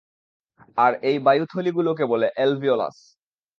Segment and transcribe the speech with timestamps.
[0.77, 2.97] আর এই বায়ুথলিগুলোকে বলে অ্যালভিওলাস।